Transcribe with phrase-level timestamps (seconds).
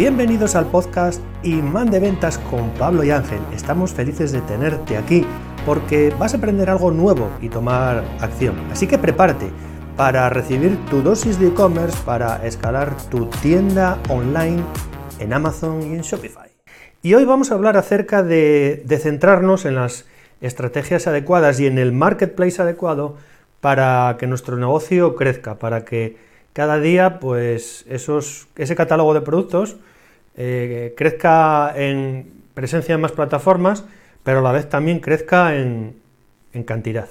[0.00, 3.38] Bienvenidos al podcast Imán de Ventas con Pablo y Ángel.
[3.54, 5.26] Estamos felices de tenerte aquí
[5.66, 8.58] porque vas a aprender algo nuevo y tomar acción.
[8.72, 9.50] Así que prepárate
[9.98, 14.62] para recibir tu dosis de e-commerce para escalar tu tienda online
[15.18, 16.48] en Amazon y en Shopify.
[17.02, 20.06] Y hoy vamos a hablar acerca de, centrarnos en las
[20.40, 23.18] estrategias adecuadas y en el marketplace adecuado
[23.60, 26.16] para que nuestro negocio crezca, para que
[26.54, 29.76] cada día pues ese catálogo de productos
[30.42, 33.84] eh, crezca en presencia en más plataformas,
[34.24, 35.96] pero a la vez también crezca en,
[36.54, 37.08] en cantidad.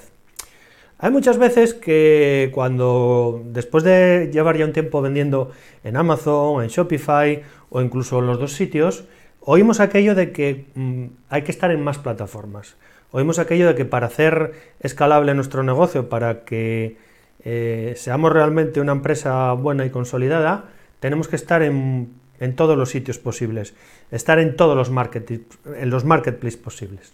[0.98, 5.52] Hay muchas veces que cuando después de llevar ya un tiempo vendiendo
[5.84, 9.04] en Amazon, en Shopify o incluso en los dos sitios,
[9.38, 12.74] oímos aquello de que mm, hay que estar en más plataformas.
[13.12, 16.96] Oímos aquello de que para hacer escalable nuestro negocio, para que
[17.44, 20.64] eh, seamos realmente una empresa buena y consolidada,
[20.98, 23.74] tenemos que estar en en todos los sitios posibles,
[24.10, 25.30] estar en todos los, market,
[25.76, 27.12] en los marketplaces posibles.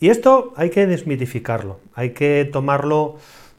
[0.00, 3.16] Y esto hay que desmitificarlo, hay que tomarlo,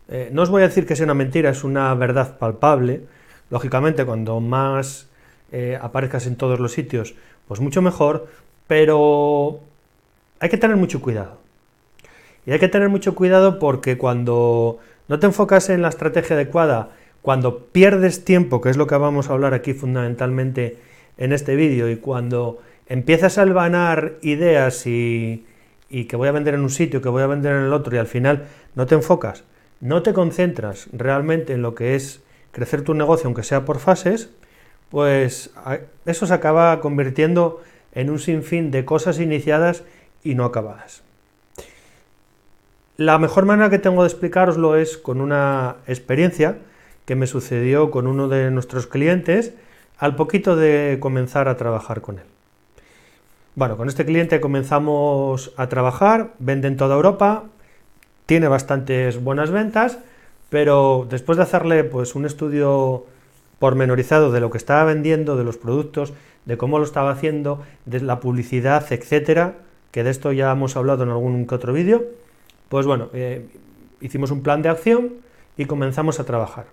[0.10, 3.02] eh, no os voy a decir que sea una mentira, es una verdad palpable,
[3.50, 5.08] lógicamente cuando más
[5.52, 7.16] eh, aparezcas en todos los sitios,
[7.48, 8.28] pues mucho mejor,
[8.68, 9.62] pero
[10.40, 11.38] hay que tener mucho cuidado.
[12.46, 16.90] Y hay que tener mucho cuidado porque cuando no te enfocas en la estrategia adecuada
[17.26, 20.78] cuando pierdes tiempo, que es lo que vamos a hablar aquí fundamentalmente
[21.18, 25.44] en este vídeo, y cuando empiezas a albanar ideas y,
[25.90, 27.98] que voy a vender en un sitio, que voy a vender en el otro, y
[27.98, 28.44] al final
[28.76, 29.44] no te enfocas,
[29.82, 34.30] no te concentras realmente en lo que es crecer tu negocio, aunque sea por fases,
[34.92, 35.50] pues
[36.06, 37.60] eso se acaba convirtiendo
[37.94, 39.84] en un sinfín de cosas iniciadas
[40.24, 41.02] y no acabadas.
[42.98, 46.60] La mejor manera que tengo de explicaroslo es con una experiencia
[47.06, 49.54] que me sucedió con uno de nuestros clientes
[49.98, 52.26] al poquito de comenzar a trabajar con él.
[53.56, 57.46] Bueno, con este cliente comenzamos a trabajar, vende en toda Europa,
[58.26, 60.00] tiene bastantes buenas ventas,
[60.50, 63.06] pero después de hacerle pues un estudio
[63.60, 66.14] pormenorizado de lo que estaba vendiendo, de los productos,
[66.46, 69.56] de cómo lo estaba haciendo, de la publicidad, etcétera,
[69.92, 72.04] que de esto ya hemos hablado en algún que otro vídeo,
[72.68, 73.46] pues bueno, eh,
[74.02, 75.14] hicimos un plan de acción
[75.56, 76.66] y comenzamos a trabajar.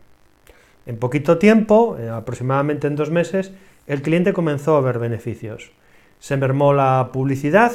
[0.87, 3.53] En poquito tiempo, eh, aproximadamente en dos meses,
[3.87, 5.70] el cliente comenzó a ver beneficios.
[6.19, 7.72] Se mermó la publicidad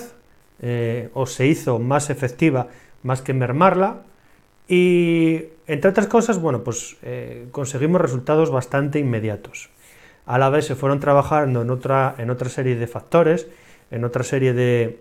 [0.62, 2.68] eh, o se hizo más efectiva
[3.04, 4.02] más que mermarla
[4.68, 9.70] y, entre otras cosas, bueno, pues eh, conseguimos resultados bastante inmediatos.
[10.26, 13.48] A la vez se fueron trabajando en otra, en otra serie de factores,
[13.92, 15.00] en otra serie de,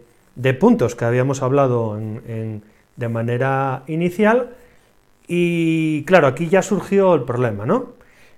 [0.60, 4.50] puntos que habíamos hablado de manera inicial
[5.26, 7.95] y claro, aquí ya surgió el problema, ¿no?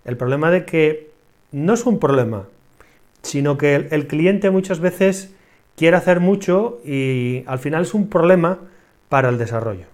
[0.09, 1.11] El problema de que
[1.53, 2.45] no es un problema,
[3.21, 5.35] sino que el, cliente muchas veces
[5.77, 8.57] quiere hacer mucho y al final es un problema
[9.11, 9.85] para el desarrollo.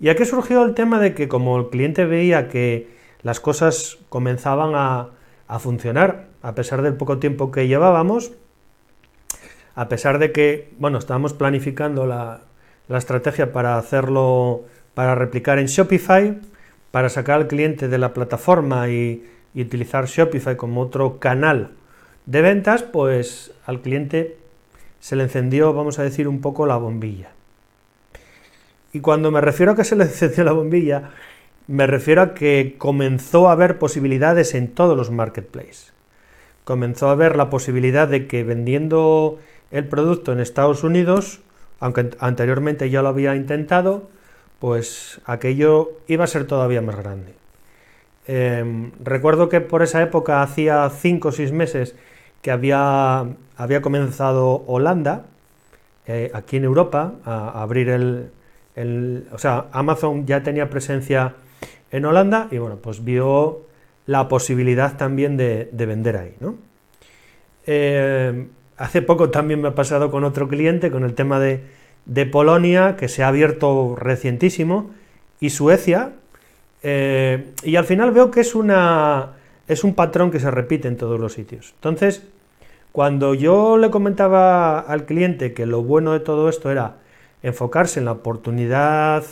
[0.00, 2.88] Y aquí surgió el tema de que como el cliente veía que
[3.22, 5.10] las cosas comenzaban a,
[5.60, 8.32] funcionar, a pesar del poco tiempo que llevábamos,
[9.76, 12.40] a pesar de que, bueno, estábamos planificando la,
[12.88, 14.64] la estrategia para hacerlo
[14.94, 16.36] para replicar en Shopify,
[16.90, 21.72] para sacar al cliente de la plataforma y, utilizar Shopify como otro canal
[22.26, 24.36] de ventas, pues al cliente
[25.00, 27.30] se le encendió, vamos a decir, un poco la bombilla.
[28.92, 31.10] Y cuando me refiero a que se le encendió la bombilla,
[31.66, 35.92] me refiero a que comenzó a haber posibilidades en todos los marketplaces.
[36.64, 39.38] Comenzó a haber la posibilidad de que vendiendo
[39.70, 41.40] el producto en Estados Unidos,
[41.78, 44.08] aunque anteriormente ya lo había intentado,
[44.60, 47.34] pues aquello iba a ser todavía más grande.
[48.26, 51.96] Em, recuerdo que por esa época, hacía 5 o 6 meses,
[52.42, 53.26] que había,
[53.56, 55.24] había comenzado Holanda,
[56.06, 58.30] eh, aquí en Europa, a, abrir el,
[59.32, 61.34] O sea, Amazon ya tenía presencia
[61.90, 63.62] en Holanda y bueno, pues vio
[64.06, 66.56] la posibilidad también de, vender ahí, ¿no?
[67.66, 71.62] Em, hace poco también me ha pasado con otro cliente, con el tema de,
[72.06, 74.90] de Polonia, que se ha abierto recientísimo,
[75.40, 76.12] y Suecia,
[76.82, 79.32] eh, y al final veo que es, una,
[79.68, 81.72] es un patrón que se repite en todos los sitios.
[81.76, 82.22] Entonces,
[82.92, 86.96] cuando yo le comentaba al cliente que lo bueno de todo esto era
[87.42, 89.24] enfocarse en la oportunidad,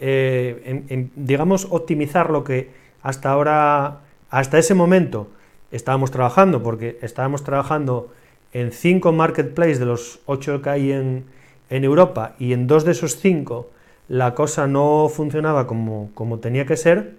[0.00, 2.70] eh, en, digamos, optimizar lo que
[3.02, 4.00] hasta ahora,
[4.30, 5.28] hasta ese momento,
[5.70, 8.12] estábamos trabajando, porque estábamos trabajando
[8.52, 11.24] en cinco marketplaces de los ocho que hay en,
[11.74, 13.70] en Europa y en dos de esos cinco
[14.06, 17.14] la cosa no funcionaba como, tenía que ser,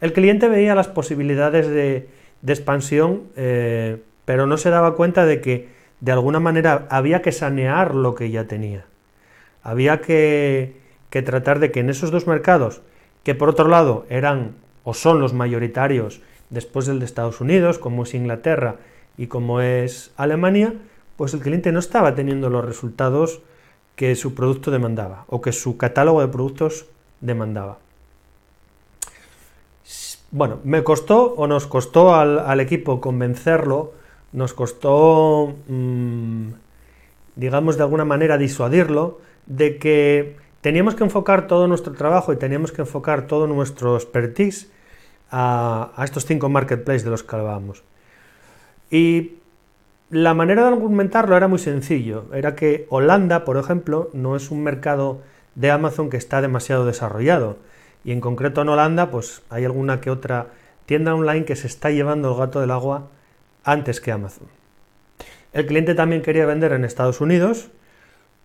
[0.00, 2.08] el cliente veía las posibilidades de,
[2.44, 5.68] expansión, eh, pero no se daba cuenta de que
[6.00, 8.84] de alguna manera había que sanear lo que ya tenía.
[9.62, 10.74] Había que,
[11.10, 12.80] que tratar de que en esos dos mercados,
[13.22, 18.02] que por otro lado eran o son los mayoritarios después del de Estados Unidos, como
[18.02, 18.76] es Inglaterra
[19.16, 20.74] y como es Alemania,
[21.16, 23.42] pues el cliente no estaba teniendo los resultados
[24.00, 26.86] que su producto demandaba o que su catálogo de productos
[27.20, 27.76] demandaba.
[30.30, 33.92] Bueno, me costó o nos costó al, equipo convencerlo,
[34.32, 36.48] nos costó, mm,
[37.36, 42.72] digamos, de alguna manera disuadirlo de que teníamos que enfocar todo nuestro trabajo y teníamos
[42.72, 44.70] que enfocar todo nuestro expertise
[45.30, 47.82] a, a estos cinco marketplaces de los que hablábamos.
[48.90, 49.39] Y
[50.10, 54.62] la manera de argumentarlo era muy sencillo, era que Holanda, por ejemplo, no es un
[54.62, 55.20] mercado
[55.54, 57.58] de Amazon que está demasiado desarrollado.
[58.04, 60.48] Y en concreto en Holanda, pues hay alguna que otra
[60.86, 63.08] tienda online que se está llevando el gato del agua
[63.62, 64.48] antes que Amazon.
[65.52, 67.70] El cliente también quería vender en Estados Unidos,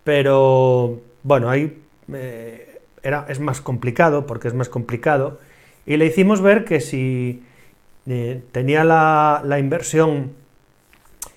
[0.04, 1.82] pero bueno, ahí
[2.14, 5.40] eh, era, es más complicado, porque es más complicado,
[5.88, 7.44] y le hicimos ver que si
[8.06, 10.34] eh, tenía la, la inversión,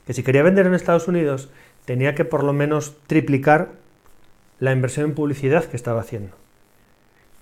[0.08, 1.50] que si quería vender en Estados Unidos,
[1.84, 3.72] tenía que por lo menos triplicar
[4.58, 6.34] la inversión en publicidad que estaba haciendo.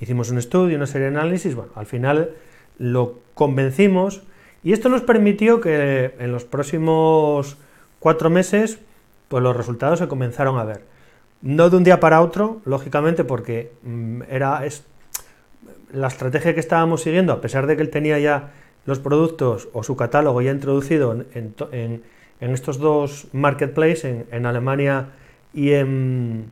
[0.00, 2.32] Hicimos un estudio, una serie de análisis, bueno, al final
[2.76, 4.24] lo convencimos
[4.64, 7.56] y esto nos permitió que en los próximos
[8.00, 8.80] cuatro meses
[9.28, 10.80] pues los resultados se comenzaron a ver.
[11.42, 14.84] No de un día para otro, lógicamente, porque mm, era es,
[15.92, 18.50] la estrategia que estábamos siguiendo, a pesar de que él tenía ya
[18.86, 22.02] los productos o su catálogo ya introducido en,
[22.40, 25.08] estos dos marketplaces, en, en Alemania
[25.54, 26.50] y en,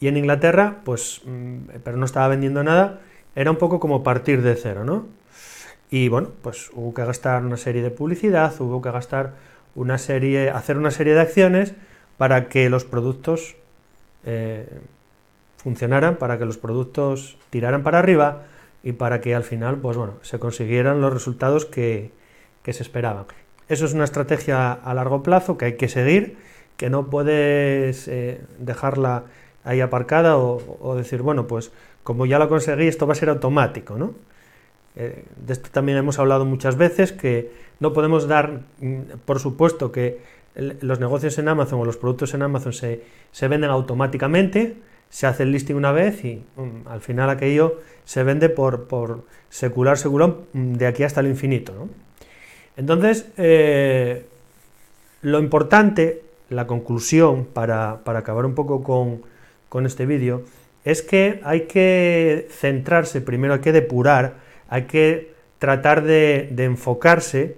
[0.00, 3.00] y en Inglaterra, pues, mm, pero no estaba vendiendo nada,
[3.34, 5.06] era un poco como partir de cero, ¿no?
[5.90, 9.34] Y bueno, pues hubo que gastar una serie de publicidad, hubo que gastar
[9.74, 11.74] una serie, hacer una serie de acciones
[12.16, 13.56] para que los productos
[14.24, 14.66] eh,
[15.58, 18.42] funcionaran, para que los productos tiraran para arriba
[18.82, 22.12] y para que al final, pues bueno, se consiguieran los resultados que,
[22.64, 23.26] se esperaban.
[23.68, 26.36] Eso es una estrategia a largo plazo que hay que seguir,
[26.76, 29.24] que no puedes eh, dejarla
[29.64, 31.72] ahí aparcada o, decir, bueno, pues
[32.04, 34.14] como ya lo conseguí, esto va a ser automático, ¿no?
[34.94, 39.90] Eh, de esto también hemos hablado muchas veces, que no podemos dar, mm, por supuesto,
[39.90, 40.20] que
[40.54, 43.02] los negocios en Amazon o los productos en Amazon se,
[43.42, 44.76] venden automáticamente,
[45.10, 49.24] se hace el listing una vez y mm, al final aquello se vende por, por
[49.50, 51.74] secular seguro mm, de aquí hasta el infinito.
[51.74, 51.88] ¿no?
[52.76, 54.26] Entonces, eh,
[55.22, 59.22] lo importante, la conclusión, para acabar un poco con,
[59.68, 60.42] con este vídeo
[60.84, 64.34] es que hay que centrarse, primero hay que depurar,
[64.68, 67.56] hay que tratar de, enfocarse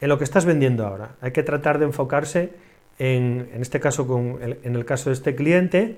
[0.00, 1.16] en lo que estás vendiendo ahora.
[1.22, 2.50] Hay que tratar de enfocarse
[2.98, 5.96] en, en este caso, con en el caso de este cliente,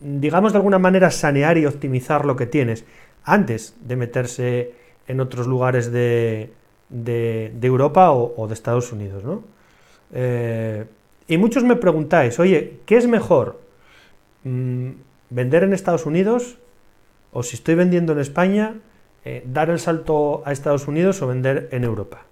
[0.00, 2.84] digamos de alguna manera sanear y optimizar lo que tienes
[3.22, 4.72] antes de meterse
[5.06, 6.50] en otros lugares de,
[6.88, 9.24] de, Europa o, de Estados Unidos.
[9.24, 9.42] ¿no?
[10.12, 10.84] Eh,
[11.26, 13.60] y muchos me preguntáis, oye, ¿qué es mejor?
[14.44, 14.90] Mm,
[15.30, 16.58] vender en Estados Unidos
[17.32, 18.74] o si estoy vendiendo en España,
[19.24, 22.22] eh, dar el salto a Estados Unidos o vender en Europa.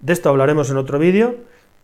[0.00, 1.36] De esto hablaremos en otro vídeo,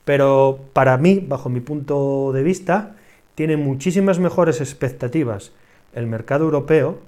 [0.05, 2.97] pero para mí, bajo mi punto de vista,
[3.35, 5.53] tiene muchísimas mejores expectativas
[5.95, 6.99] el mercado europeo,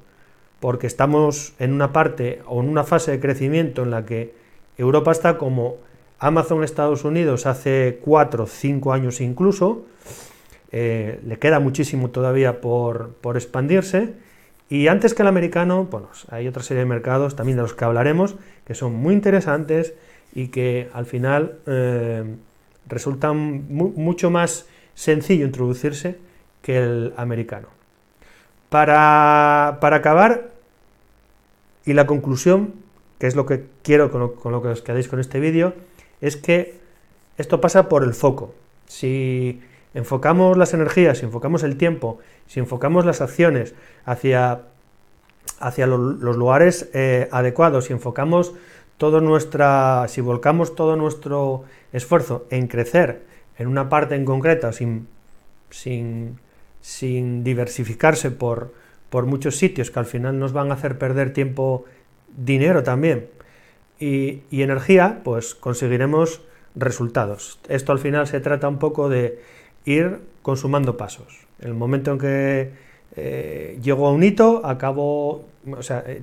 [0.61, 4.35] porque estamos en una parte o en una fase de crecimiento en la que
[4.81, 5.77] Europa está como
[6.19, 9.85] Amazon Estados Unidos hace 4 o 5 años incluso,
[10.73, 14.15] eh, le queda muchísimo todavía por, expandirse.
[14.69, 17.85] Y antes que el americano, bueno, hay otra serie de mercados también de los que
[17.85, 19.95] hablaremos, que son muy interesantes
[20.33, 22.37] y que al final eh,
[22.87, 26.19] resultan mucho más sencillo introducirse
[26.63, 27.69] que el americano.
[28.69, 30.51] Para, acabar,
[31.85, 32.75] y la conclusión,
[33.21, 35.75] que es lo que quiero con lo, que os quedéis con este vídeo,
[36.21, 36.81] es que
[37.37, 38.55] esto pasa por el foco.
[38.87, 39.61] Si
[39.95, 43.75] enfocamos las energías, si enfocamos el tiempo, si enfocamos las acciones
[44.07, 44.63] hacia,
[45.61, 48.55] hacia los lugares eh, adecuados, si enfocamos
[48.97, 53.23] todo nuestra, si volcamos todo nuestro esfuerzo en crecer
[53.59, 55.07] en una parte en concreta sin,
[55.69, 56.39] sin,
[56.81, 58.73] sin diversificarse por,
[59.11, 61.85] por muchos sitios que al final nos van a hacer perder tiempo,
[62.37, 63.29] dinero también
[63.99, 66.41] y, energía, pues conseguiremos
[66.75, 67.61] resultados.
[67.69, 69.41] Esto al final se trata un poco de
[69.85, 71.47] ir consumando pasos.
[71.61, 72.71] El momento en que
[73.17, 76.23] eh, llego a un hito, acabo, o sea, eh,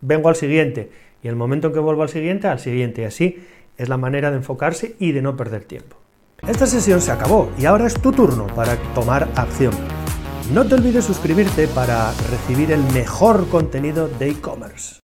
[0.00, 0.90] vengo al siguiente,
[1.22, 3.46] y el momento en que vuelvo al siguiente, al siguiente, y así
[3.76, 5.96] es la manera de enfocarse y de no perder tiempo.
[6.46, 9.72] Esta sesión se acabó y ahora es tu turno para tomar acción.
[10.52, 14.96] No te olvides suscribirte para recibir el mejor contenido de e-commerce.